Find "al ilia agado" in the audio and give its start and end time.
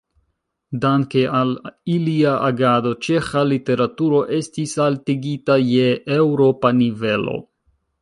1.39-2.95